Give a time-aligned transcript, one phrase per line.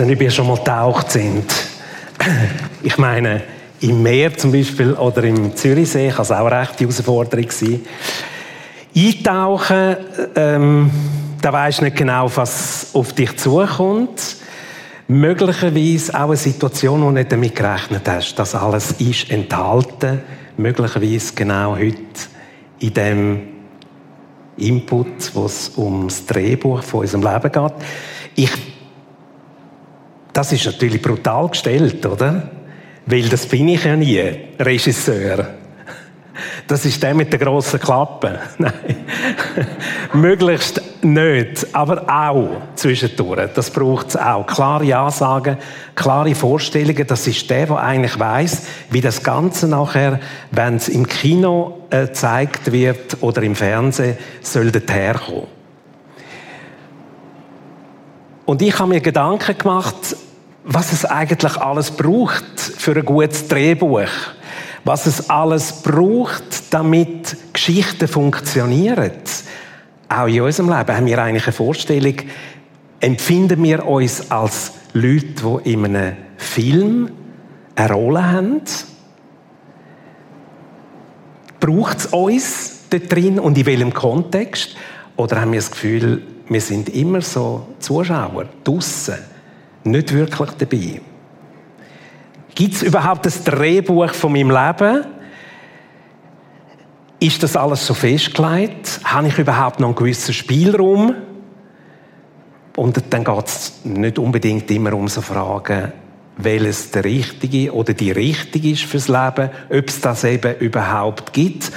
[0.00, 1.44] Also nicht, wir schon mal getaucht sind.
[2.82, 3.42] Ich meine,
[3.82, 7.82] im Meer zum Beispiel oder im Zürichsee kann es auch eine rechte Herausforderung sein.
[8.96, 9.96] Eintauchen,
[10.36, 10.90] ähm,
[11.42, 14.36] da weisst nicht genau, was auf dich zukommt.
[15.06, 18.36] Möglicherweise auch eine Situation, wo du nicht damit gerechnet hast.
[18.36, 20.22] Das alles ist enthalten.
[20.56, 21.98] Möglicherweise genau heute
[22.78, 23.40] in dem
[24.56, 27.74] Input, wo es ums Drehbuch von unserem Leben geht.
[28.36, 28.69] Ich,
[30.32, 32.50] das ist natürlich brutal gestellt, oder?
[33.06, 34.22] Weil das bin ich ja nie,
[34.58, 35.48] Regisseur.
[36.66, 38.38] Das ist der mit der grossen Klappe.
[38.58, 38.72] Nein.
[40.12, 43.50] Möglichst nicht, aber auch zwischendurch.
[43.54, 44.46] Das braucht es auch.
[44.46, 45.56] Klare Ansagen,
[45.94, 47.06] klare Vorstellungen.
[47.06, 50.20] Das ist der, der eigentlich weiß, wie das Ganze nachher,
[50.50, 55.46] wenn es im Kino äh, gezeigt wird oder im Fernsehen, soll herkommen.
[58.46, 60.16] Und ich habe mir Gedanken gemacht,
[60.64, 64.08] was es eigentlich alles braucht für ein gutes Drehbuch.
[64.84, 69.12] Was es alles braucht, damit Geschichten funktionieren.
[70.08, 72.14] Auch in unserem Leben haben wir eigentlich eine Vorstellung,
[73.00, 77.10] empfinden wir uns als Leute, die in einem Film
[77.76, 78.62] eine Rolle haben?
[81.60, 84.76] Braucht es uns dort drin und in welchem Kontext?
[85.16, 89.18] Oder haben wir das Gefühl, wir sind immer so Zuschauer, draussen,
[89.84, 91.00] nicht wirklich dabei?
[92.54, 95.04] Gibt es überhaupt das Drehbuch von meinem Leben?
[97.18, 99.00] Ist das alles so festgelegt?
[99.04, 101.14] Habe ich überhaupt noch einen gewissen Spielraum?
[102.76, 105.92] Und dann geht es nicht unbedingt immer um so Fragen,
[106.36, 111.70] welches der richtige oder die richtige ist fürs Leben, ob es das eben überhaupt gibt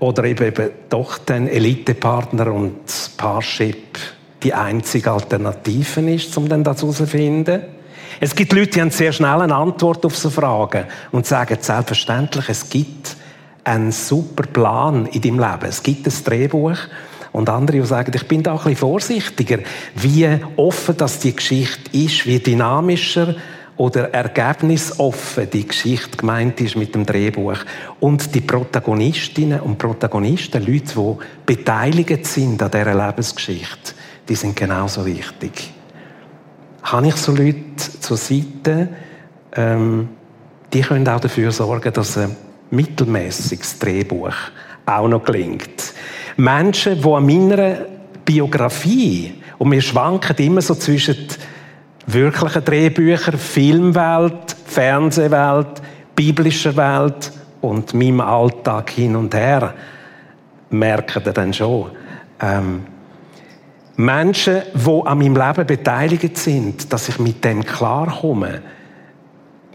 [0.00, 2.80] oder eben, eben doch den Elitepartner und
[3.16, 3.98] Parship
[4.42, 7.62] die einzige Alternative ist, um dann das herauszufinden.
[8.20, 12.48] Es gibt Leute, die haben sehr schnell eine Antwort auf so Fragen und sagen selbstverständlich,
[12.48, 13.16] es gibt
[13.64, 15.68] einen super Plan in deinem Leben.
[15.68, 16.78] Es gibt ein Drehbuch.
[17.32, 19.58] Und andere, sagen, ich bin da ein bisschen vorsichtiger,
[19.94, 23.36] wie offen das die Geschichte ist, wie dynamischer
[23.76, 27.58] oder ergebnisoffen die Geschichte gemeint ist mit dem Drehbuch.
[28.00, 33.92] Und die Protagonistinnen und Protagonisten, Leute, die beteiligt sind an dieser Lebensgeschichte,
[34.28, 35.72] die sind genauso wichtig
[36.92, 38.88] habe ich so Leute zur Seite,
[39.54, 40.08] ähm,
[40.72, 42.36] die können auch dafür sorgen, dass ein
[42.70, 44.34] mittelmäßiges Drehbuch
[44.86, 45.94] auch noch gelingt.
[46.36, 47.78] Menschen, die an meiner
[48.24, 51.16] Biografie, und wir schwanken immer so zwischen
[52.06, 55.82] wirklichen Drehbüchern, Filmwelt, Fernsehwelt,
[56.14, 59.74] biblischer Welt und meinem Alltag hin und her,
[60.70, 61.90] merken dann schon,
[62.40, 62.82] ähm,
[64.00, 68.62] Menschen, die an meinem Leben beteiligt sind, dass ich mit dem klarkomme,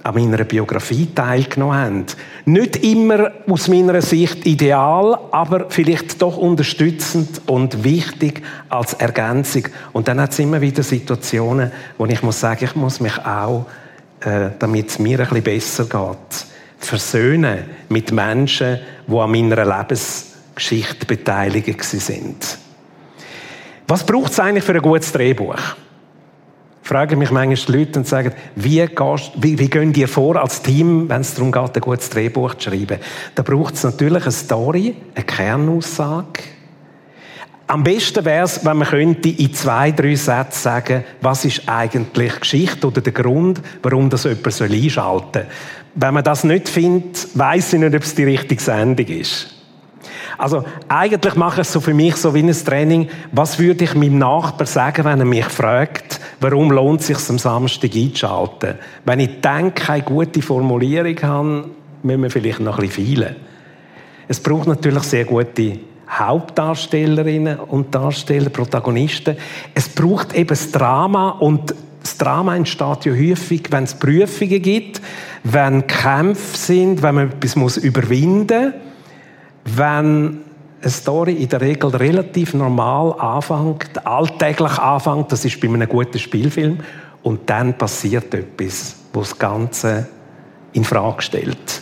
[0.02, 2.06] an meiner Biografie teilgenommen haben.
[2.46, 9.64] Nicht immer aus meiner Sicht ideal, aber vielleicht doch unterstützend und wichtig als Ergänzung.
[9.92, 13.66] Und dann hat es immer wieder Situationen, wo ich muss sagen, ich muss mich auch,
[14.22, 16.46] äh, damit es mir ein bisschen besser geht,
[16.78, 22.63] versöhnen mit Menschen, die an meiner Lebensgeschichte beteiligt sind.
[23.94, 25.56] Was braucht es eigentlich für ein gutes Drehbuch?
[26.82, 28.82] Fragen mich manchmal die Leute und sagen, wie,
[29.36, 32.72] wie, wie gehen dir vor als Team, wenn es darum geht, ein gutes Drehbuch zu
[32.72, 32.98] schreiben?
[33.36, 36.42] Da braucht es natürlich eine Story, eine Kernaussage.
[37.68, 42.40] Am besten wäre es, wenn man könnte in zwei, drei Sätzen sagen, was ist eigentlich
[42.40, 44.90] Geschichte oder der Grund, warum das jemand einschalten
[45.34, 45.46] soll.
[45.94, 49.53] Wenn man das nicht findet, weiß ich nicht, ob es die richtige Sendung ist.
[50.38, 53.10] Also eigentlich mache ich es so für mich so wie ein Training.
[53.32, 57.40] Was würde ich meinem Nachbar sagen, wenn er mich fragt, warum lohnt es sich am
[57.40, 58.76] Samstag einzuschalten?
[59.06, 61.66] Wenn ich denke, keine gute Formulierung habe,
[62.04, 63.36] müssen wir vielleicht noch ein bisschen feilen.
[64.28, 65.80] Es braucht natürlich sehr gute
[66.10, 69.38] Hauptdarstellerinnen und Darsteller, Protagonisten.
[69.74, 75.02] Es braucht eben das Drama und das Drama entsteht ja häufig, wenn es Prüfungen gibt,
[75.44, 78.93] wenn Kämpfe sind, wenn man etwas überwinden muss
[79.66, 80.40] wenn
[80.82, 86.20] eine Story in der Regel relativ normal anfängt, alltäglich anfängt, das ist bei einem guten
[86.20, 86.80] Spielfilm,
[87.24, 90.08] und dann passiert etwas, was das Ganze
[90.74, 91.82] in Frage stellt.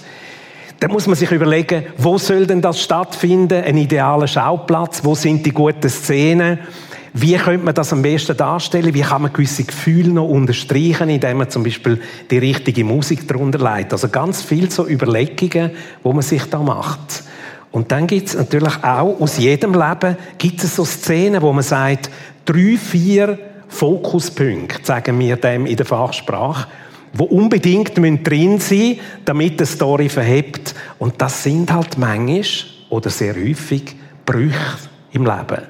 [0.79, 3.63] Dann muss man sich überlegen, wo soll denn das stattfinden?
[3.63, 5.03] Ein idealer Schauplatz?
[5.03, 6.59] Wo sind die guten Szenen?
[7.13, 8.93] Wie könnte man das am besten darstellen?
[8.93, 13.59] Wie kann man gewisse Gefühle noch unterstreichen, indem man zum Beispiel die richtige Musik darunter
[13.59, 13.93] leitet?
[13.93, 15.71] Also ganz viel so Überlegungen,
[16.03, 17.23] wo man sich da macht.
[17.71, 21.63] Und dann gibt es natürlich auch aus jedem Leben gibt es so Szenen, wo man
[21.63, 22.09] sagt,
[22.45, 23.39] drei, vier
[23.69, 26.67] Fokuspunkte, sagen wir dem in der Fachsprache,
[27.13, 28.19] wo unbedingt drin
[28.59, 30.75] sein müssen, damit die Story verhebt.
[30.99, 32.43] Und das sind halt manchmal
[32.89, 33.95] oder sehr häufig
[34.25, 34.77] Brüche
[35.13, 35.63] im Leben.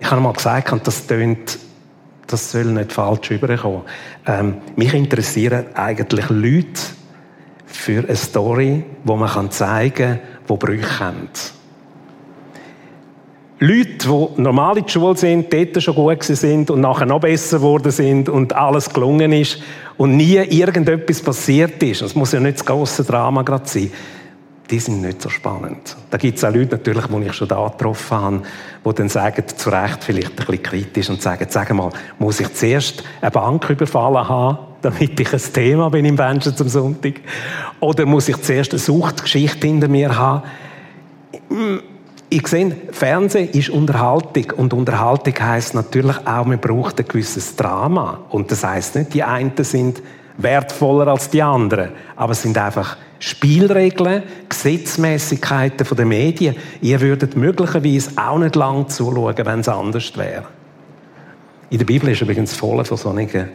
[0.00, 1.58] Ich habe mal gesagt, und das tönt,
[2.28, 3.82] das soll nicht falsch überkommen.
[4.26, 6.80] Ähm, mich interessieren eigentlich Leute
[7.66, 11.28] für eine Story, wo man zeigen kann, wo Brüche haben.
[13.60, 17.58] Leute, die normal in der Schule sind, dort schon gut sind und nachher noch besser
[17.58, 19.60] geworden sind und alles gelungen ist
[19.96, 22.02] und nie irgendetwas passiert ist.
[22.02, 23.90] Es muss ja nicht das grosse Drama gerade sein.
[24.70, 25.96] Die sind nicht so spannend.
[26.10, 28.42] Da gibt es auch Leute natürlich, die ich schon da getroffen habe,
[28.84, 31.90] die dann sagen, zu Recht vielleicht ein bisschen kritisch und sagen, sag mal,
[32.20, 36.68] muss ich zuerst eine Bank überfallen haben, damit ich ein Thema bin im Menschen zum
[36.68, 37.14] Sonntag?
[37.80, 40.42] Oder muss ich zuerst eine Suchtgeschichte hinter mir haben?
[42.30, 48.20] Ich sehe, Fernsehen ist Unterhaltung und Unterhaltung heißt natürlich auch, man braucht ein gewisses Drama
[48.28, 50.02] und das heißt nicht, die einen sind
[50.36, 56.54] wertvoller als die anderen, aber es sind einfach Spielregeln, Gesetzmäßigkeiten der Medien.
[56.80, 60.44] Ihr würdet möglicherweise auch nicht lang zuschauen, wenn es anders wäre.
[61.70, 63.48] In der Bibel ist übrigens voll von solchen,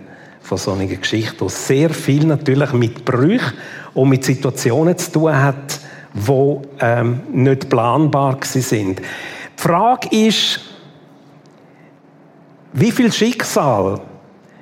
[0.44, 3.54] von solchen Geschichten, wo sehr viel natürlich mit Brüchen
[3.94, 5.80] und mit Situationen zu tun hat,
[6.13, 9.00] die ähm, nicht planbar sind.
[9.00, 10.60] Die Frage ist,
[12.74, 14.01] wie viel Schicksal,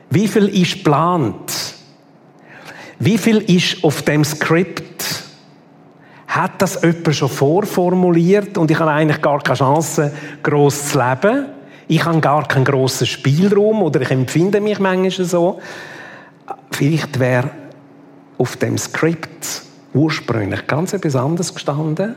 [0.10, 1.75] wie viel ist geplant,
[3.00, 5.24] wie viel ist auf dem Skript?
[6.28, 10.13] Hat das jemand schon vorformuliert und ich habe eigentlich gar keine Chance,
[10.44, 11.61] gross zu leben?
[11.92, 15.60] Ich habe gar keinen grossen Spielraum oder ich empfinde mich manchmal so.
[16.72, 17.50] Vielleicht wäre
[18.38, 22.16] auf dem Skript ursprünglich ganz etwas anderes gestanden.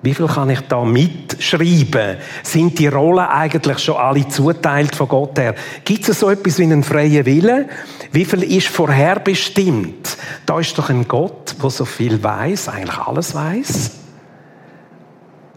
[0.00, 2.16] Wie viel kann ich da mitschreiben?
[2.42, 5.54] Sind die Rollen eigentlich schon alle zuteilt von Gott her?
[5.84, 7.66] Gibt es so etwas wie einen freien Willen?
[8.10, 10.16] Wie viel ist vorherbestimmt?
[10.46, 14.03] Da ist doch ein Gott, der so viel weiß, eigentlich alles weiß.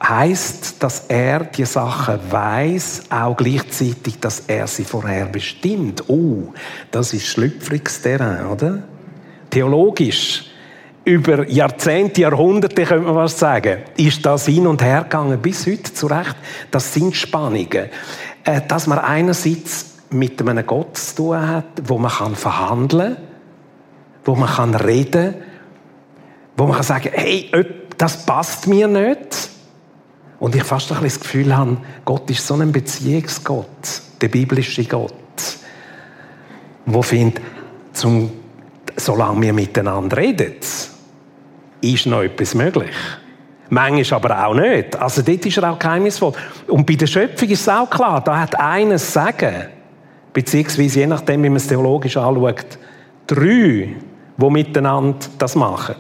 [0.02, 6.04] Heißt, dass er die Sachen weiß, auch gleichzeitig, dass er sie vorherbestimmt.
[6.08, 6.54] Oh,
[6.92, 8.84] das ist schlüpfriges Terrain, oder?
[9.50, 10.46] Theologisch
[11.04, 15.94] über Jahrzehnte, Jahrhunderte, könnte man was sagen, ist das hin und her gegangen, bis heute
[15.94, 16.36] zurecht.
[16.70, 17.90] Das sind Spannungen.
[18.44, 23.24] Äh, dass man einerseits mit einem Gott zu tun hat, wo man kann verhandeln kann,
[24.26, 25.36] wo man kann reden
[26.58, 27.52] wo man kann sagen, hey,
[27.98, 29.50] das passt mir nicht.
[30.40, 34.84] Und ich fast ein bisschen das Gefühl habe, Gott ist so ein Beziehungsgott, der biblische
[34.86, 35.14] Gott,
[36.86, 37.42] wo findet,
[37.94, 38.32] zum,
[38.96, 40.54] solange wir miteinander reden,
[41.82, 42.96] ist noch etwas möglich.
[43.70, 44.96] Manchmal aber auch nicht.
[44.96, 46.34] Also dort ist er auch geheimnisvoll.
[46.68, 49.66] Und bei der Schöpfung ist es auch klar, da hat eines Sagen,
[50.32, 52.78] beziehungsweise je nachdem, wie man es theologisch anschaut,
[53.26, 53.96] drei,
[54.38, 55.96] die miteinander das machen.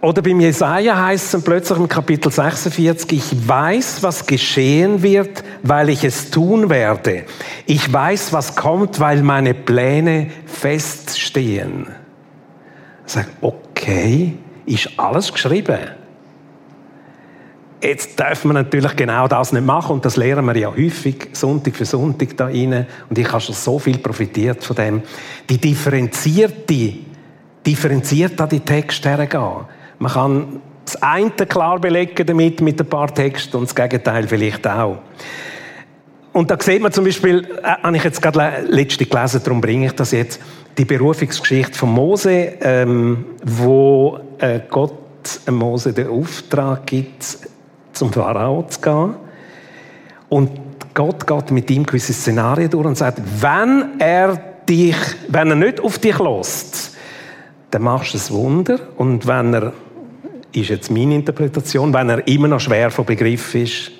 [0.00, 5.88] Oder beim Jesaja heißt es plötzlich im Kapitel 46, ich weiß, was geschehen wird, weil
[5.88, 7.24] ich es tun werde.
[7.66, 11.88] Ich weiß, was kommt, weil meine Pläne feststehen.
[13.06, 14.34] Sag, okay,
[14.66, 15.78] ist alles geschrieben.
[17.82, 21.74] Jetzt dürfen wir natürlich genau das nicht machen und das lernen wir ja häufig, Sonntag
[21.74, 22.86] für Sonntag da rein.
[23.08, 25.02] Und ich habe schon so viel profitiert von dem.
[25.48, 26.94] Die differenzierte,
[27.66, 29.66] differenziert an die Texte hergehen.
[29.98, 34.66] Man kann das eine klar belegen damit mit ein paar Texten und das Gegenteil vielleicht
[34.66, 34.98] auch.
[36.32, 39.86] Und da sieht man zum Beispiel, äh, habe ich jetzt gerade letzte gelesen, darum bringe
[39.86, 40.40] ich das jetzt,
[40.76, 44.94] die Berufungsgeschichte von Mose, ähm, wo äh, Gott
[45.50, 47.38] Mose den Auftrag gibt,
[47.92, 49.14] zum Pharao zu gehen.
[50.28, 50.50] Und
[50.94, 54.96] Gott geht mit ihm gewisse Szenarien durch und sagt, wenn er dich,
[55.28, 56.96] wenn er nicht auf dich lässt,
[57.70, 58.78] dann machst du ein Wunder.
[58.96, 59.72] Und wenn er,
[60.52, 63.92] ist jetzt meine Interpretation, wenn er immer noch schwer von Begriff ist,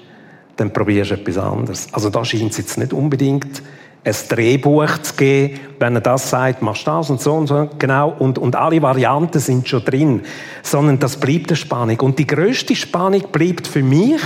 [0.56, 1.88] dann probierst du etwas anderes.
[1.92, 3.62] Also da scheint es jetzt nicht unbedingt
[4.04, 8.14] ein Drehbuch zu geben, wenn er das sagt, machst das und so und so, genau,
[8.18, 10.22] und, und alle Varianten sind schon drin,
[10.62, 12.00] sondern das bleibt eine Spannung.
[12.00, 14.20] Und die größte Spannung bleibt für mich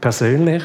[0.00, 0.64] persönlich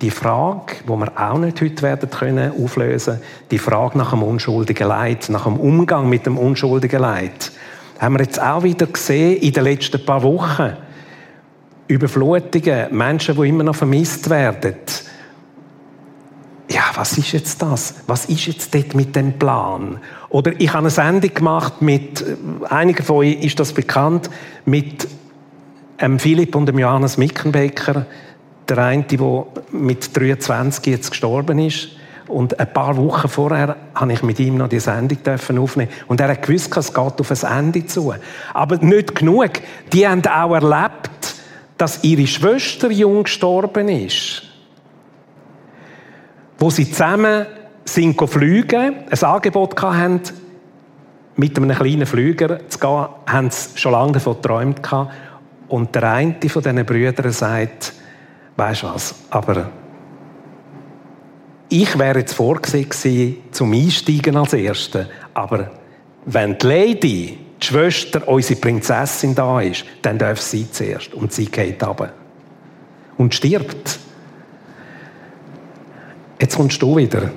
[0.00, 3.20] die Frage, wo wir auch nicht heute werden können auflösen,
[3.50, 7.52] die Frage nach dem unschuldigen Leid, nach dem Umgang mit dem unschuldigen Leid.
[8.04, 10.76] Haben wir jetzt auch wieder gesehen in den letzten paar Wochen.
[11.88, 14.76] Überflutungen, Menschen, die immer noch vermisst werden
[16.74, 17.94] ja, was ist jetzt das?
[18.06, 20.00] Was ist jetzt dort mit dem Plan?
[20.28, 22.36] Oder ich habe eine Sendung gemacht mit, äh,
[22.68, 24.28] einigen von euch ist das bekannt,
[24.64, 25.06] mit
[25.98, 28.06] ähm, Philipp und dem Johannes Mickenbecker,
[28.68, 31.90] der eine, der mit 23 jetzt gestorben ist.
[32.26, 35.18] Und ein paar Wochen vorher habe ich mit ihm noch die Sendung
[35.58, 38.14] aufnehmen Und er hat gewusst, es geht auf ein Ende zu.
[38.54, 39.50] Aber nicht genug.
[39.92, 41.34] Die haben auch erlebt,
[41.76, 44.42] dass ihre Schwester jung gestorben ist.
[46.58, 47.46] Wo sie zusammen
[47.84, 50.20] sind fliegen, ein Angebot hatten,
[51.36, 54.80] mit einem kleinen Flüger zu gehen, haben sie schon lange davon geträumt.
[55.68, 57.92] Und der eine von diesen Brüdern sagt,
[58.56, 59.70] weisst du was, aber
[61.74, 65.72] ich wäre jetzt vorgesehen gewesen, zum Einsteigen als Erster, aber
[66.24, 71.46] wenn die Lady, die Schwester, unsere Prinzessin da ist, dann darf sie zuerst und sie
[71.46, 72.12] geht runter.
[73.16, 73.98] Und stirbt.
[76.40, 77.32] Jetzt kommst du wieder.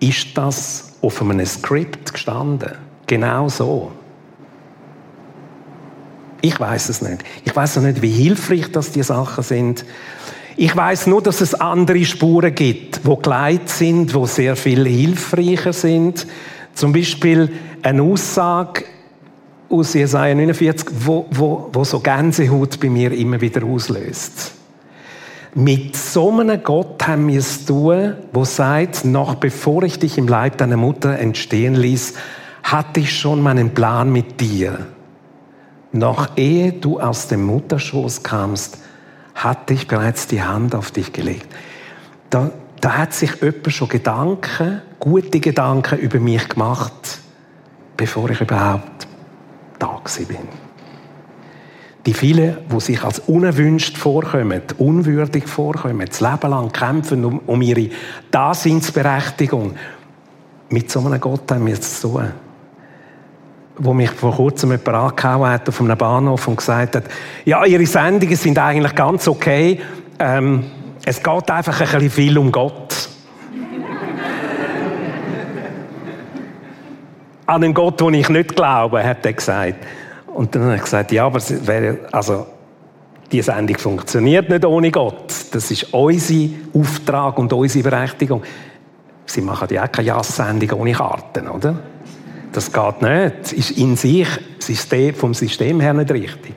[0.00, 2.72] Ist das auf einem Skript gestanden?
[3.06, 3.92] Genau so.
[6.40, 7.22] Ich weiß es nicht.
[7.44, 9.84] Ich weiß auch nicht, wie hilfreich das die Sachen sind.
[10.58, 15.74] Ich weiß nur, dass es andere Spuren gibt, wo gleit sind, wo sehr viel hilfreicher
[15.74, 16.26] sind.
[16.74, 18.84] Zum Beispiel eine Aussage
[19.68, 24.52] aus Jesaja 49, wo, wo, wo so Gänsehaut bei mir immer wieder auslöst.
[25.54, 30.28] Mit so einem Gott haben wir es tun, wo sagt, noch bevor ich dich im
[30.28, 32.14] Leib deiner Mutter entstehen ließ,
[32.62, 34.86] hatte ich schon meinen Plan mit dir.
[35.92, 38.78] Noch ehe du aus dem Mutterschoß kamst,
[39.36, 41.46] hatte ich bereits die Hand auf dich gelegt.
[42.30, 42.50] Da,
[42.80, 47.18] da hat sich jemand schon Gedanken, gute Gedanken über mich gemacht,
[47.96, 49.06] bevor ich überhaupt
[49.78, 50.48] da bin.
[52.06, 57.60] Die vielen, die sich als unerwünscht vorkommen, unwürdig vorkommen, das Leben lang kämpfen um, um
[57.62, 57.90] ihre
[58.30, 59.74] Daseinsberechtigung,
[60.68, 62.32] mit so einem Gott haben wir zu tun
[63.78, 67.04] wo mich vor kurzem jemand angehauen hat auf einem Bahnhof und gesagt hat,
[67.44, 69.80] ja, Ihre Sendungen sind eigentlich ganz okay,
[70.18, 70.64] ähm,
[71.04, 73.10] es geht einfach ein bisschen viel um Gott.
[77.46, 79.86] An einen Gott, den ich nicht glaube, hat er gesagt.
[80.26, 82.46] Und dann habe ich gesagt, ja, aber wäre, also,
[83.30, 85.32] die Sendung funktioniert nicht ohne Gott.
[85.52, 88.42] Das ist unser Auftrag und unsere Berechtigung.
[89.26, 91.76] Sie machen ja auch keine Jass-Sendung ohne Karten, oder?
[92.56, 93.34] Das geht nicht.
[93.42, 94.26] Das ist in sich
[95.14, 96.54] vom System her nicht richtig.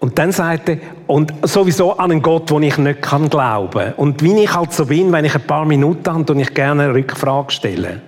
[0.00, 3.94] Und dann sagt er, und sowieso an einen Gott, den ich nicht kann glauben.
[3.94, 6.84] Und wie ich halt so bin, wenn ich ein paar Minuten habe, und ich gerne
[6.84, 8.02] eine Rückfrage stelle.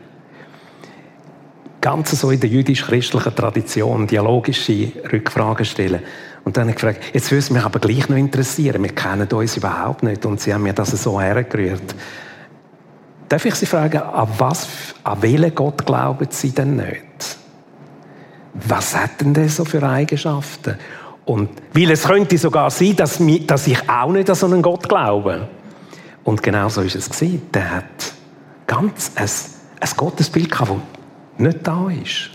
[1.80, 6.02] Ganz so in der jüdisch-christlichen Tradition, dialogische Rückfragen stellen.
[6.44, 8.82] Und dann habe ich gefragt, jetzt würde es mich aber gleich noch interessieren.
[8.82, 10.26] Wir kennen uns überhaupt nicht.
[10.26, 11.94] Und sie haben mir das so hergerührt.
[13.30, 14.66] Darf ich Sie fragen, an was,
[15.04, 17.38] an welchen Gott glauben Sie denn nicht?
[18.54, 20.74] Was hat denn der so für Eigenschaften?
[21.26, 24.88] Und, weil es könnte sogar sein, dass, dass ich auch nicht an so einen Gott
[24.88, 25.46] glaube.
[26.24, 27.42] Und genau so ist es gewesen.
[27.54, 28.14] Der hat
[28.66, 29.28] ganz ein,
[29.78, 32.30] ein Gottesbild gehabt, das nicht da ist.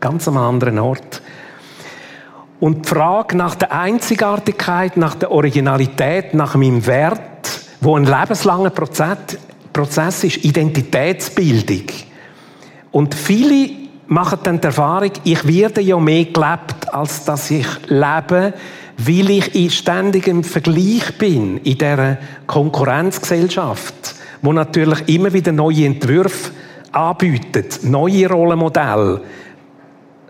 [0.00, 1.20] Ganz am anderen Ort.
[2.58, 7.20] Und die Frage nach der Einzigartigkeit, nach der Originalität, nach meinem Wert,
[7.82, 9.36] wo ein lebenslanger Prozess
[9.72, 11.86] Prozess ist Identitätsbildung.
[12.90, 13.70] Und viele
[14.06, 18.52] machen dann die Erfahrung, ich werde ja mehr gelebt, als dass ich lebe,
[18.98, 26.52] weil ich in ständigem Vergleich bin in dieser Konkurrenzgesellschaft, wo natürlich immer wieder neue Entwürfe
[26.92, 29.22] anbietet, neue Rollenmodelle,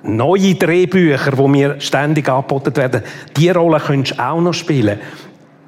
[0.04, 3.02] neue Drehbücher, wo mir ständig angeboten werden.
[3.36, 5.00] Die Rolle könntest du auch noch spielen.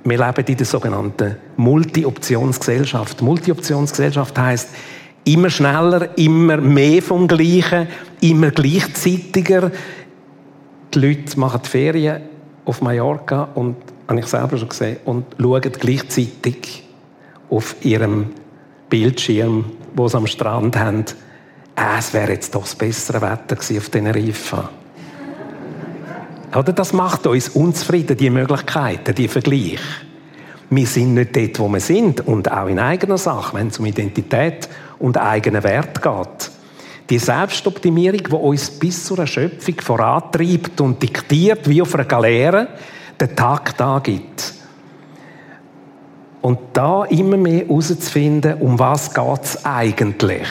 [0.04, 3.22] Wir leben in der sogenannten Multi-Optionsgesellschaft.
[3.22, 4.68] Multi-Optionsgesellschaft heißt
[5.24, 7.88] immer schneller, immer mehr vom Gleichen,
[8.20, 9.70] immer gleichzeitiger.
[10.92, 12.22] Die Leute machen die Ferien
[12.66, 16.84] auf Mallorca und habe ich selber schon gesehen und schauen gleichzeitig
[17.48, 18.26] auf ihrem
[18.90, 21.04] Bildschirm, wo sie am Strand haben,
[21.76, 24.70] äh, es wäre jetzt doch das bessere Wetter gewesen auf Teneriffa.
[26.54, 29.80] Oder das macht uns unzufrieden, die Möglichkeiten, die Vergleich.
[30.70, 33.86] Wir sind nicht dort, wo wir sind und auch in eigener Sache, wenn es um
[33.86, 34.68] Identität
[34.98, 36.50] und eigenen Wert geht.
[37.10, 42.68] Die Selbstoptimierung, die uns bis zur Erschöpfung vorantreibt und diktiert, wie auf einer Galeere,
[43.20, 44.54] den Tag da gibt.
[46.40, 50.46] Und da immer mehr herauszufinden, um was geht es eigentlich.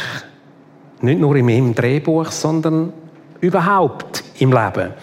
[1.01, 2.93] Nicht nur in meinem Drehbuch, sondern
[3.41, 4.93] überhaupt im Leben.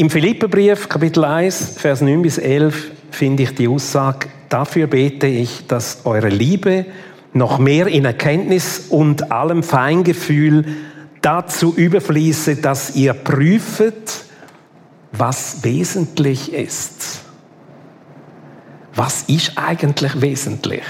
[0.00, 5.66] Im Philipperbrief, Kapitel 1, Vers 9 bis 11, finde ich die Aussage, dafür bete ich,
[5.66, 6.86] dass eure Liebe
[7.34, 10.64] noch mehr in Erkenntnis und allem Feingefühl
[11.20, 14.24] dazu überfließe, dass ihr prüfet,
[15.12, 17.20] was wesentlich ist.
[18.94, 20.84] Was ist eigentlich wesentlich?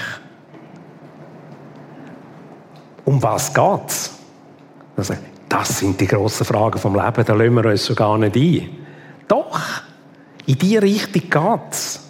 [3.03, 4.11] Um was geht's?
[4.95, 5.15] Also,
[5.49, 8.80] das sind die grossen Fragen vom Leben, da lassen wir uns schon gar nicht ein.
[9.31, 9.61] Doch,
[10.45, 12.01] in die Richtung geht's.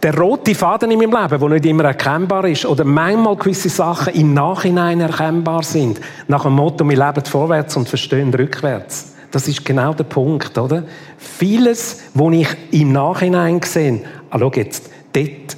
[0.00, 4.14] Der rote Faden in meinem Leben, der nicht immer erkennbar ist, oder manchmal gewisse Sachen
[4.14, 9.14] im Nachhinein erkennbar sind, nach dem Motto, wir leben vorwärts und verstehen rückwärts.
[9.32, 10.84] Das ist genau der Punkt, oder?
[11.18, 15.56] Vieles, wo ich im Nachhinein sehe, ah, schau jetzt, dort,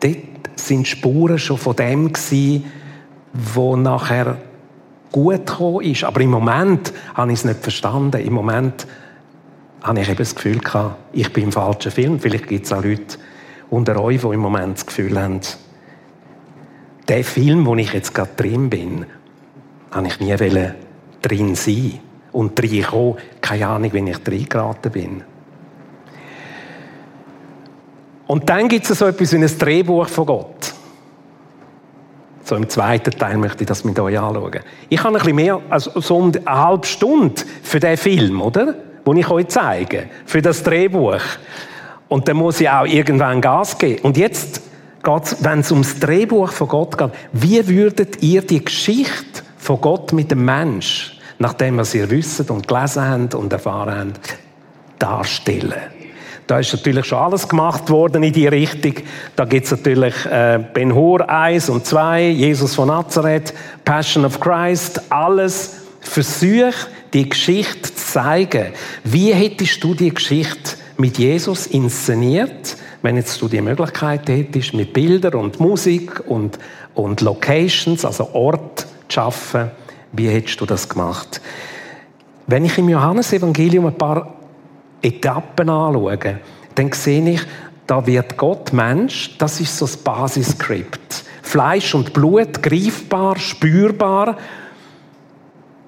[0.00, 0.16] dort
[0.56, 2.64] sind Spuren schon von dem gewesen,
[3.32, 4.38] wo nachher
[5.14, 6.02] gut gekommen ist.
[6.02, 8.20] Aber im Moment habe ich es nicht verstanden.
[8.20, 8.84] Im Moment
[9.80, 12.18] habe ich eben das Gefühl gehabt, ich bin im falschen Film.
[12.18, 13.18] Vielleicht gibt es auch Leute
[13.70, 15.40] unter euch, die im Moment das Gefühl haben,
[17.06, 19.06] der Film, wo ich jetzt gerade drin bin,
[19.92, 20.34] habe ich nie
[21.22, 22.00] drin sein
[22.32, 23.14] und reinkommen.
[23.40, 25.22] Keine Ahnung, wenn ich drin geraten bin.
[28.26, 30.73] Und dann gibt es so etwas wie ein Drehbuch von Gott.
[32.44, 34.60] So im zweiten Teil möchte ich das mit euch anschauen.
[34.90, 38.74] Ich habe ein bisschen mehr, also so eine halbe Stunde für den Film, oder?
[39.06, 40.10] Den ich euch zeige.
[40.26, 41.20] Für das Drehbuch.
[42.08, 44.02] Und dann muss ich auch irgendwann Gas geben.
[44.02, 44.60] Und jetzt
[45.02, 50.12] geht's, wenn es ums Drehbuch von Gott geht, wie würdet ihr die Geschichte von Gott
[50.12, 54.38] mit dem Mensch, nachdem was ihr wisst und gelesen habt und erfahren habt,
[54.98, 55.72] darstellen?
[56.46, 58.94] Da ist natürlich schon alles gemacht worden in die Richtung.
[59.34, 63.54] Da gibt es natürlich äh, Ben Hur 1 und 2, Jesus von Nazareth,
[63.84, 68.66] Passion of Christ, alles versucht, die Geschichte zu zeigen.
[69.04, 74.92] Wie hättest du die Geschichte mit Jesus inszeniert, wenn jetzt du die Möglichkeit hättest, mit
[74.92, 76.58] Bildern und Musik und,
[76.94, 79.70] und Locations, also Ort zu schaffen,
[80.12, 81.40] wie hättest du das gemacht?
[82.46, 84.34] Wenn ich im Johannesevangelium ein paar
[85.04, 86.18] Etappen anschaue,
[86.74, 87.40] dann sehe ich,
[87.86, 91.24] da wird Gott Mensch, das ist so das Basisskript.
[91.42, 94.38] Fleisch und Blut, greifbar, spürbar.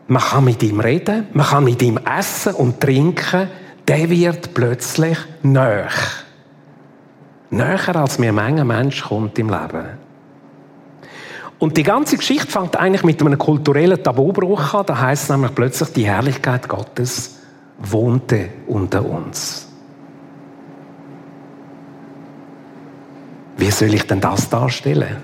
[0.06, 3.48] Man kann mit ihm reden, man kann mit ihm essen und trinken.
[3.88, 5.88] Der wird plötzlich näher.
[7.50, 9.86] Näher, als mir Menge Mensch kommt im Leben.
[11.58, 14.86] Und die ganze Geschichte fängt eigentlich mit einem kulturellen Tabubruch an.
[14.86, 17.35] Da heißt es nämlich plötzlich, die Herrlichkeit Gottes
[17.78, 19.68] wohnte unter uns.
[23.56, 25.16] Wie soll ich denn das darstellen?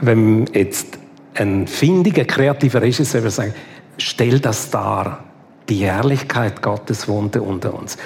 [0.00, 0.98] Wenn jetzt
[1.34, 3.54] ein findiger, kreativer Regisseur würde sagen,
[3.98, 5.24] stell das dar.
[5.68, 7.98] Die Herrlichkeit Gottes wohnte unter uns.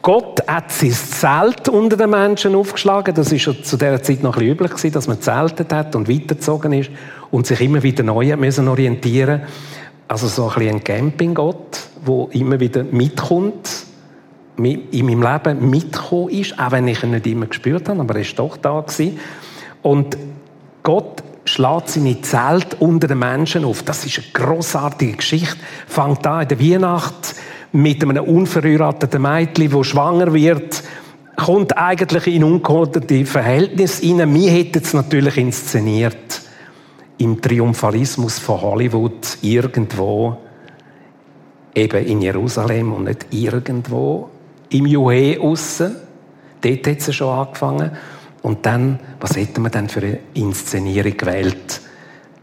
[0.00, 3.14] Gott hat sein Zelt unter den Menschen aufgeschlagen.
[3.14, 6.08] Das ist schon zu der Zeit noch ein bisschen üblich dass man zeltet hat und
[6.08, 6.90] weitergezogen ist
[7.30, 9.42] und sich immer wieder neu müssen orientieren.
[10.08, 13.86] Also so ein bisschen ein Campinggott wo immer wieder mitkommt,
[14.56, 18.20] in meinem Leben mitgekommen ist, auch wenn ich ihn nicht immer gespürt habe, aber er
[18.20, 19.18] ist doch da gewesen.
[19.82, 20.18] Und
[20.82, 23.82] Gott schlägt seine Zelt unter den Menschen auf.
[23.82, 25.56] Das ist eine grossartige Geschichte.
[25.86, 27.34] Fängt an in der Weihnacht
[27.72, 30.82] mit einem unverheirateten Mädchen, wo schwanger wird,
[31.36, 34.34] kommt eigentlich in ungehordete Verhältnisse rein.
[34.34, 36.42] Wir hätten es natürlich inszeniert
[37.18, 40.36] im Triumphalismus von Hollywood irgendwo
[41.74, 44.30] eben in Jerusalem und nicht irgendwo
[44.70, 45.96] im Juhe aussen.
[46.60, 47.90] Dort hat es schon angefangen.
[48.42, 51.80] Und dann, was hätten wir denn für eine Inszenierung gewählt?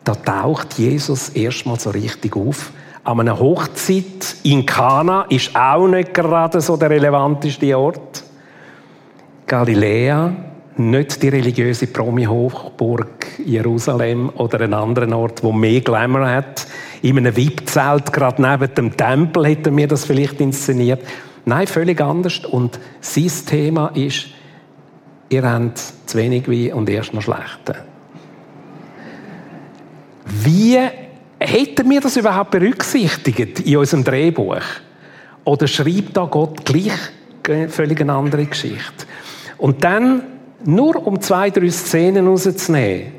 [0.04, 2.72] Da taucht Jesus erstmal so richtig auf.
[3.04, 8.24] An einer Hochzeit in Kana ist auch nicht gerade so der relevanteste Ort.
[9.46, 10.34] Galiläa,
[10.76, 16.68] nicht die religiöse Promi-Hochburg Jerusalem oder einen anderen Ort, wo mehr Glamour hat
[17.02, 21.02] in einem VIP-Zelt gerade neben dem Tempel hätten wir das vielleicht inszeniert.
[21.46, 22.40] Nein, völlig anders.
[22.46, 24.28] Und sein Thema ist,
[25.30, 27.76] ihr habt zu wenig Wein und erst noch schlechte.
[30.26, 30.78] Wie
[31.40, 34.62] hätten wir das überhaupt berücksichtigt in unserem Drehbuch?
[35.46, 36.92] Oder schreibt da Gott gleich
[37.70, 39.06] völlig eine andere Geschichte?
[39.58, 40.24] Und dann,
[40.66, 43.14] nur um zwei, drei Szenen rauszunehmen,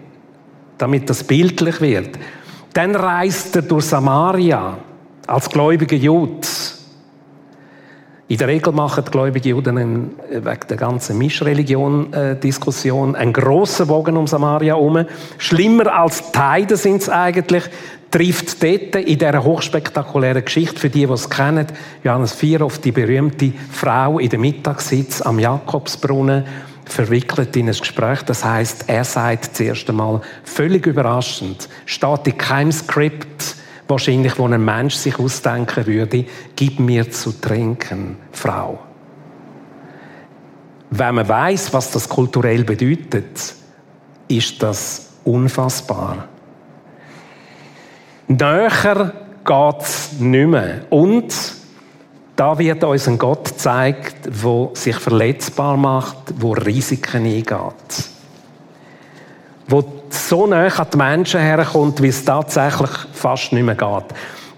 [0.77, 2.19] damit das bildlich wird,
[2.79, 4.79] dann reist er durch Samaria
[5.27, 6.47] als gläubiger Jude.
[8.29, 14.17] In der Regel machen die gläubigen Juden einen, wegen der ganzen Mischreligion-Diskussion einen grossen Bogen
[14.17, 15.05] um Samaria herum.
[15.39, 17.65] Schlimmer als Heiden sind es eigentlich,
[18.13, 21.67] trifft dort in dieser hochspektakulären Geschichte, für die, die es kennen,
[22.05, 26.45] Johannes 4 auf die berühmte Frau in der Mittagssitz am Jakobsbrunnen,
[26.89, 28.23] verwickelt in ein Gespräch.
[28.23, 34.65] Das heißt, er sagt zuerst einmal völlig überraschend, steht in keinem Skript, wahrscheinlich, wo ein
[34.65, 38.81] Mensch sich ausdenken würde, gib mir zu trinken, Frau.
[40.91, 43.55] wenn man weiß, was das kulturell bedeutet,
[44.29, 46.29] ist das unfassbar.
[48.27, 49.13] Näher
[49.45, 50.87] geht es nicht mehr.
[50.91, 51.35] Und
[52.39, 58.11] da wird uns ein Gott gezeigt, der sich verletzbar macht, wo Risiken eingeht.
[59.67, 64.05] Wo so nah an die Menschen herkommt, wie es tatsächlich fast nicht mehr geht.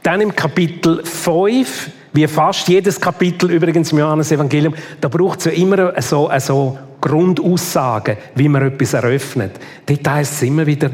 [0.03, 5.53] Dann im Kapitel 5 wie fast jedes Kapitel übrigens im Johannes-Evangelium, da braucht es ja
[5.53, 9.53] immer so, so Grundaussagen, wie man etwas eröffnet.
[9.87, 10.91] Dort heisst es immer wieder,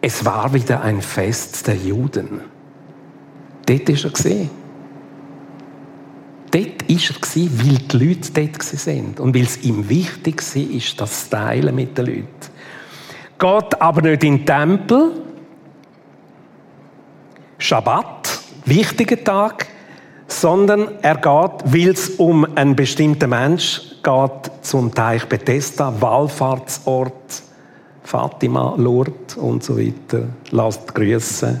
[0.00, 2.40] es war wieder ein Fest der Juden.
[3.64, 4.63] Dort war er.
[6.54, 9.14] Dort war er, weil die Leute dort waren.
[9.18, 12.26] Und weil es ihm wichtig war, das Teilen mit den Leuten.
[13.38, 15.12] Geht aber nicht in den Tempel.
[17.58, 19.66] Schabbat, wichtiger Tag
[20.26, 27.42] sondern er geht, weil es um einen bestimmten Mensch geht, zum Teich Bethesda, Wallfahrtsort,
[28.02, 30.28] Fatima, Lourdes und so weiter.
[30.50, 31.60] Lasst grüßen.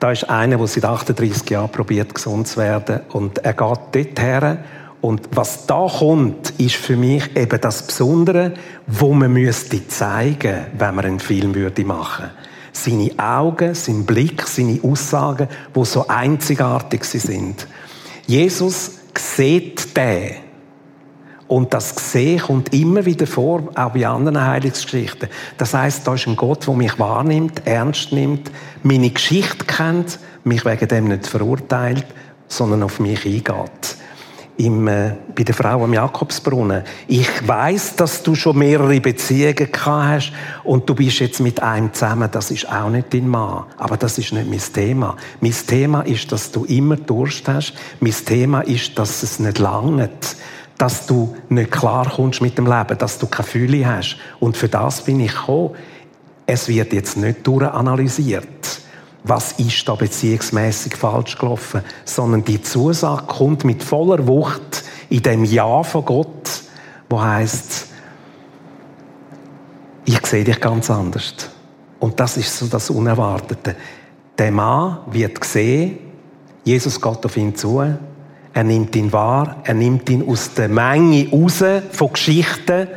[0.00, 3.00] Da ist einer, der seit 38 Jahren probiert, gesund zu werden.
[3.10, 4.58] Und er geht dort her.
[5.00, 8.54] Und was da kommt, ist für mich eben das Besondere,
[8.86, 14.42] wo man müsste zeigen, wenn man einen Film würde machen würde seine Augen, sein Blick,
[14.42, 17.66] seine Aussagen, wo so einzigartig sie sind.
[18.26, 20.47] Jesus sieht den.
[21.48, 25.28] Und das Sehen kommt immer wieder vor, auch bei anderen Heilungsgeschichten.
[25.56, 28.50] Das heißt, da ist ein Gott, der mich wahrnimmt, ernst nimmt,
[28.82, 32.06] meine Geschichte kennt, mich wegen dem nicht verurteilt,
[32.48, 33.96] sondern auf mich eingeht
[34.58, 36.82] im, äh, bei der Frau am Jakobsbrunnen.
[37.06, 40.32] Ich weiß, dass du schon mehrere Beziehungen gehabt hast
[40.64, 42.28] und du bist jetzt mit einem zusammen.
[42.30, 43.64] Das ist auch nicht dein Mann.
[43.78, 45.16] Aber das ist nicht mein Thema.
[45.40, 47.74] Mein Thema ist, dass du immer Durst hast.
[48.00, 50.36] Mein Thema ist, dass es nicht langt.
[50.78, 52.96] Dass du nicht klar kommst mit dem Leben.
[52.96, 54.16] Dass du keine Fühle hast.
[54.40, 55.74] Und für das bin ich gekommen.
[56.46, 58.48] Es wird jetzt nicht durchanalysiert
[59.24, 65.44] was ist da beziehungsmäßig falsch gelaufen, sondern die Zusage kommt mit voller Wucht in dem
[65.44, 66.62] Ja von Gott,
[67.10, 67.86] wo heißt,
[70.04, 71.34] ich sehe dich ganz anders.
[72.00, 73.76] Und das ist so das Unerwartete.
[74.38, 75.98] Der Mann wird gesehen,
[76.64, 77.82] Jesus geht auf ihn zu,
[78.58, 82.88] er nimmt ihn wahr, er nimmt ihn aus der Menge raus von Geschichten,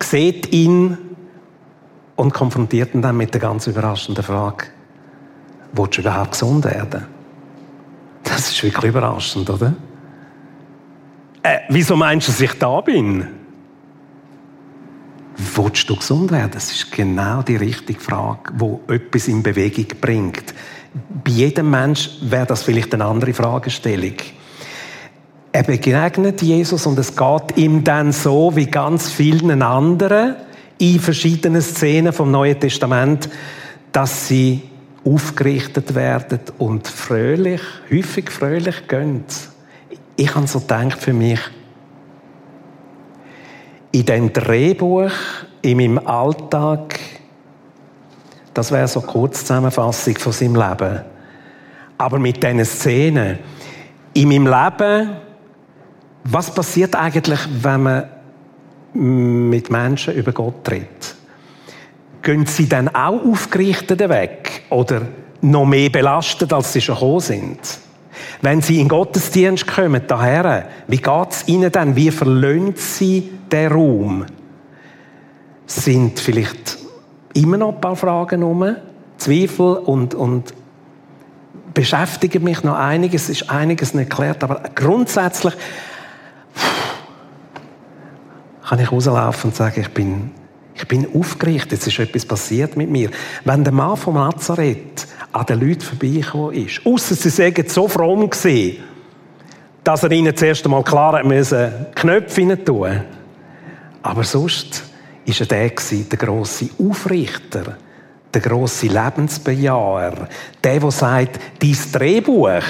[0.00, 0.96] sieht ihn
[2.14, 4.66] und konfrontiert ihn dann mit der ganz überraschenden Frage,
[5.72, 7.06] willst du überhaupt gesund werden?
[8.22, 9.74] Das ist wirklich überraschend, oder?
[11.42, 13.26] Äh, wieso meinst du, dass ich da bin?
[15.56, 16.52] Willst du gesund werden?
[16.52, 20.54] Das ist genau die richtige Frage, wo etwas in Bewegung bringt.
[21.24, 24.14] Bei jedem Mensch wäre das vielleicht eine andere Fragestellung.
[25.54, 30.36] Er begegnet Jesus und es geht ihm dann so wie ganz vielen anderen
[30.78, 33.28] in verschiedenen Szenen vom Neuen Testament,
[33.92, 34.62] dass sie
[35.04, 37.60] aufgerichtet werden und fröhlich,
[37.90, 39.24] häufig fröhlich gehen.
[40.16, 41.40] Ich habe so gedacht für mich,
[43.90, 45.10] in dem Drehbuch,
[45.60, 46.98] in meinem Alltag,
[48.54, 51.00] das wäre so eine Kurzzusammenfassung von seinem Leben.
[51.98, 53.38] Aber mit diesen Szenen,
[54.14, 55.10] in meinem Leben,
[56.24, 58.04] was passiert eigentlich, wenn man
[58.94, 61.16] mit Menschen über Gott redet?
[62.22, 64.62] Gehen sie dann auch aufgerichtet weg?
[64.70, 65.02] Oder
[65.40, 67.58] noch mehr belastet, als sie schon gekommen sind?
[68.42, 71.96] Wenn sie in Gottesdienst kommen, daher, wie geht es ihnen dann?
[71.96, 74.26] Wie verlöhnt sie den Raum?
[75.66, 76.78] Sind vielleicht
[77.34, 78.76] immer noch ein paar Fragen um?
[79.16, 80.52] Zweifel und, und
[81.74, 85.54] beschäftigen mich noch einiges, ist einiges nicht geklärt, aber grundsätzlich
[88.72, 90.30] kann ich rauslaufen und sagen, ich bin
[90.74, 93.10] ich bin aufgerichtet, es ist etwas passiert mit mir.
[93.44, 98.30] Wenn der Mann vom Nazareth an den Leuten vorbeigekommen ist, außer sie sagen so fromm
[98.30, 98.82] gewesen,
[99.84, 103.02] dass er ihnen zuerst einmal klar hat müssen, Knöpfe tun.
[104.02, 104.84] Aber sonst
[105.26, 107.76] war er der, der grosse Aufrichter,
[108.32, 110.28] der grosse Lebensbejaher,
[110.64, 112.64] der, der sagt, dein Drehbuch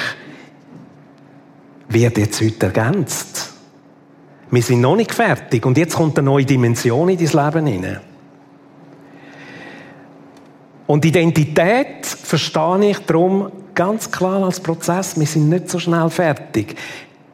[1.88, 3.51] wird jetzt heute ergänzt.
[4.52, 8.00] Wir sind noch nicht fertig und jetzt kommt eine neue Dimension in dein Leben hinein.
[10.86, 15.18] Und Identität verstehe ich darum ganz klar als Prozess.
[15.18, 16.76] Wir sind nicht so schnell fertig.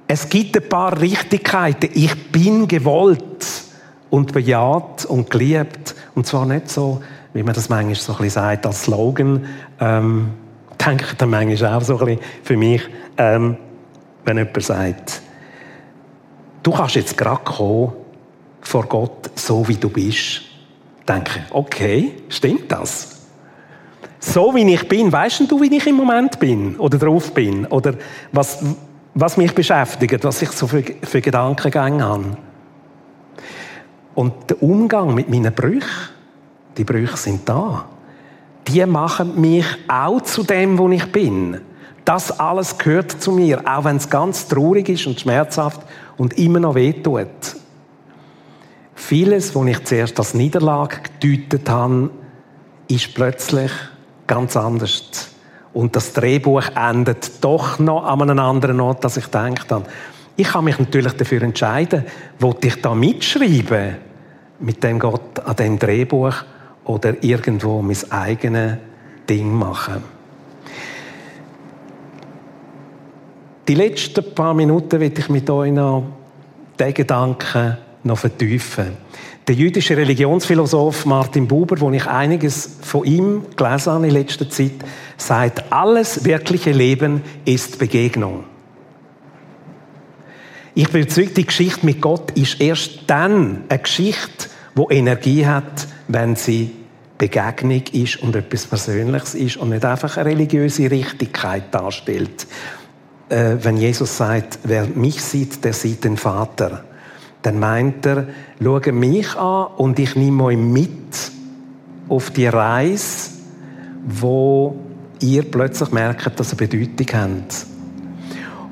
[0.06, 1.90] Es gibt ein paar Richtigkeiten.
[1.92, 3.64] Ich bin gewollt
[4.10, 5.96] und bejaht und geliebt.
[6.14, 7.02] Und zwar nicht so,
[7.34, 9.44] wie man das manchmal so ein bisschen sagt, als Slogan.
[9.80, 10.28] Ähm,
[10.86, 12.82] denke ich dann manchmal auch so ein bisschen für mich,
[13.16, 13.56] ähm,
[14.24, 15.22] wenn jemand sagt,
[16.62, 17.92] du kannst jetzt gerade kommen
[18.60, 20.42] vor Gott, so wie du bist.
[21.06, 23.18] Denke, okay, stimmt das?
[24.20, 27.66] So wie ich bin, weißt du, wie ich im Moment bin oder drauf bin?
[27.66, 27.94] Oder
[28.32, 28.62] was,
[29.14, 32.36] was mich beschäftigt, was ich so für, für Gedankengänge habe?
[34.14, 36.10] Und der Umgang mit meinen Brüchen,
[36.76, 37.86] die Brüche sind da.
[38.66, 41.60] Die machen mich auch zu dem, wo ich bin.
[42.04, 45.80] Das alles gehört zu mir, auch wenn es ganz traurig ist und schmerzhaft
[46.18, 47.56] und immer noch wehtut.
[48.94, 52.10] Vieles, was ich zuerst als Niederlage gedeutet habe,
[52.88, 53.70] ist plötzlich
[54.26, 55.30] ganz anders.
[55.72, 59.86] Und das Drehbuch endet doch noch an einem anderen Ort, als ich gedacht habe.
[60.36, 62.04] Ich kann mich natürlich dafür entscheiden,
[62.38, 63.96] wollte ich da mitschreiben
[64.60, 66.34] mit dem Gott an dem Drehbuch
[66.84, 68.78] oder irgendwo mein eigenes
[69.28, 70.17] Ding machen.
[73.68, 76.04] Die letzten paar Minuten will ich mit euch noch
[76.80, 78.96] diesen Gedanken noch vertiefen.
[79.46, 84.72] Der jüdische Religionsphilosoph Martin Buber, wo ich einiges von ihm gelesen habe in letzter Zeit,
[85.18, 88.44] sagt, alles wirkliche Leben ist Begegnung.
[90.74, 95.88] Ich bin überzeugt, die Geschichte mit Gott ist erst dann eine Geschichte, wo Energie hat,
[96.06, 96.70] wenn sie
[97.18, 102.46] Begegnung ist und etwas Persönliches ist und nicht einfach eine religiöse Richtigkeit darstellt.
[103.28, 106.84] Äh, wenn Jesus sagt, wer mich sieht, der sieht den Vater
[107.42, 108.26] dann meint er,
[108.62, 111.32] schau mich an und ich nehme euch mit
[112.08, 113.30] auf die Reise,
[114.06, 114.76] wo
[115.20, 117.66] ihr plötzlich merkt, dass ihr Bedeutung habt.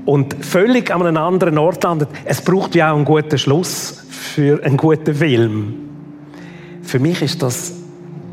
[0.04, 2.08] Und völlig an einem anderen Ort landet.
[2.24, 5.74] Es braucht ja auch einen guten Schluss für einen guten Film.
[6.82, 7.72] Für mich ist das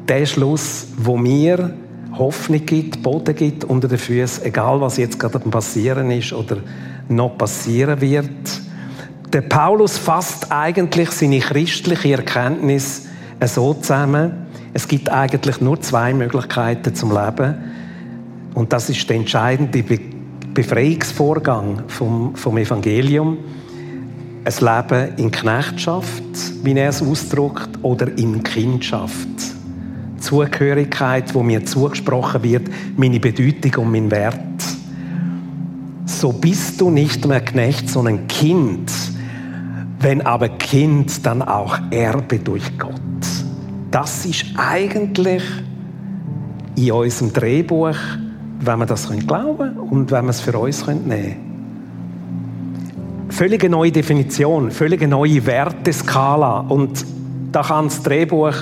[0.08, 1.74] der Schluss, wo mir
[2.17, 6.58] Hoffnung gibt, Boden gibt unter den Füßen, egal was jetzt gerade passieren ist oder
[7.10, 8.62] noch passieren wird.
[9.32, 13.08] Der Paulus fasst eigentlich seine christliche Erkenntnis
[13.45, 14.45] so zusammen.
[14.73, 17.56] Es gibt eigentlich nur zwei Möglichkeiten zum Leben.
[18.54, 19.99] Und das ist der entscheidende Be
[20.54, 23.39] Befreiungsvorgang vom, vom Evangelium.
[24.45, 26.23] Ein Leben in Knechtschaft,
[26.62, 29.53] wie er es ausdrückt, oder in Kindschaft.
[30.34, 32.67] Zugehörigkeit, wo mir zugesprochen wird,
[32.98, 34.39] meine Bedeutung und mein Wert.
[36.06, 38.91] So bist du nicht mehr Knecht, sondern Kind
[40.04, 42.91] wenn aber Kind, dann auch Erbe durch Gott.
[43.89, 45.41] Das ist eigentlich
[46.76, 47.96] in unserem Drehbuch,
[48.60, 51.52] wenn wir das glauben können und wenn wir es für uns nehmen können.
[53.30, 56.60] Völlige neue Definition, völlige neue Werteskala.
[56.67, 57.06] Und
[57.52, 58.56] da kann das Drehbuch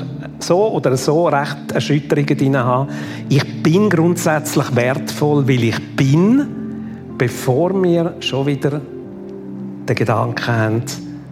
[0.43, 2.89] so oder so recht Erschütterungen drin haben.
[3.30, 6.47] Ich bin grundsätzlich wertvoll, weil ich bin,
[7.17, 8.82] bevor wir schon wieder
[9.88, 10.84] den Gedanken haben,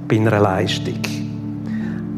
[0.08, 1.00] bei einer Leistung.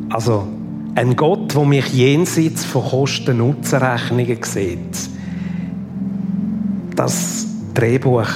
[0.10, 0.48] Also
[0.96, 5.10] ein Gott, der mich jenseits von Kosten-Nutzen-Rechnungen sieht.
[6.96, 8.28] Das Drehbuch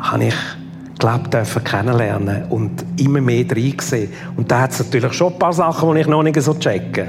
[0.00, 0.34] habe ich
[0.98, 4.10] glaube dürfen kennenlernen und immer mehr reingesehen.
[4.36, 7.06] Und da hat es natürlich schon ein paar Sachen, die ich noch nicht so checke.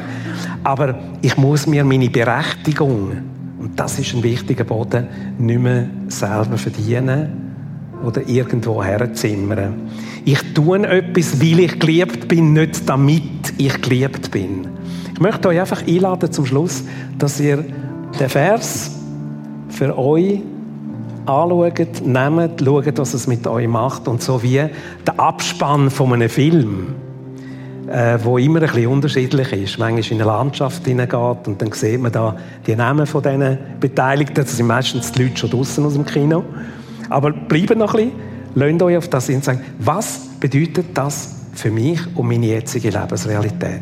[0.64, 3.12] Aber ich muss mir meine Berechtigung,
[3.60, 7.48] und das ist ein wichtiger Boden, nicht mehr selber verdienen,
[8.04, 9.90] oder irgendwo herzimmern.
[10.24, 14.68] Ich tue etwas, weil ich geliebt bin, nicht damit ich geliebt bin.
[15.14, 16.84] Ich möchte euch einfach einladen zum Schluss,
[17.18, 17.66] dass ihr
[18.20, 18.92] den Vers
[19.70, 20.42] für euch
[21.28, 24.64] anschaut, nehmt, schaut, was es mit euch macht und so wie
[25.06, 26.96] der Abspann von einem Film,
[27.88, 29.80] äh, wo immer ein bisschen unterschiedlich ist.
[29.80, 32.36] Manchmal in eine Landschaft hineingeht und dann sieht man da
[32.66, 34.36] die Namen von diesen Beteiligten.
[34.36, 36.44] Das sind meistens die Leute schon draußen aus dem Kino.
[37.10, 38.12] Aber bleibt noch ein
[38.56, 42.48] bisschen, lasst euch auf das hin und sagen, was bedeutet das für mich und meine
[42.48, 43.82] jetzige Lebensrealität?